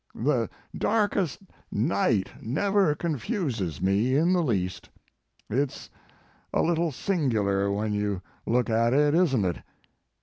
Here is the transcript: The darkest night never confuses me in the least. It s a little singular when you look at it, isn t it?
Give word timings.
The 0.15 0.49
darkest 0.75 1.43
night 1.71 2.29
never 2.41 2.95
confuses 2.95 3.83
me 3.83 4.15
in 4.15 4.33
the 4.33 4.41
least. 4.41 4.89
It 5.47 5.69
s 5.69 5.91
a 6.51 6.63
little 6.63 6.91
singular 6.91 7.71
when 7.71 7.93
you 7.93 8.23
look 8.47 8.67
at 8.71 8.95
it, 8.95 9.13
isn 9.13 9.43
t 9.43 9.49
it? 9.49 9.57